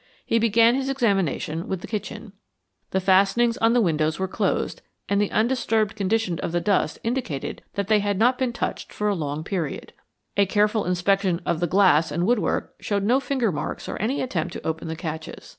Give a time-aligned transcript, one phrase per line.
[0.25, 2.33] He began his examination with the kitchen.
[2.89, 7.61] The fastenings on the windows were closed, and the undisturbed condition of the dust indicated
[7.75, 9.93] that they had not been touched for a long period.
[10.37, 14.53] A careful inspection of the glass and woodwork showed no finger marks or any attempt
[14.53, 15.49] to open the catches.